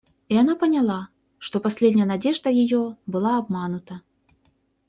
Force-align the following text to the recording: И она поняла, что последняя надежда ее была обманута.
И 0.29 0.35
она 0.35 0.55
поняла, 0.55 1.09
что 1.37 1.59
последняя 1.59 2.05
надежда 2.05 2.49
ее 2.49 2.97
была 3.05 3.37
обманута. 3.37 4.01